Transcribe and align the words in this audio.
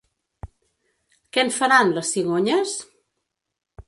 Què 1.37 1.43
en 1.47 1.53
faran, 1.57 1.91
les 1.97 2.13
cigonyes? 2.15 2.73